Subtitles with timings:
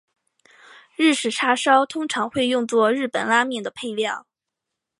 [0.95, 4.25] 日式叉烧通常会用作日本拉面的配料。